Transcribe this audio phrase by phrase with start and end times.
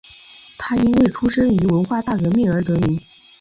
[0.57, 2.99] 他因为出生于文化大革命而得名。